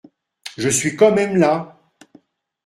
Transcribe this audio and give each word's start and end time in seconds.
Je 0.57 0.67
suis 0.69 0.95
quand 0.95 1.11
même 1.11 1.35
là. 1.37 1.79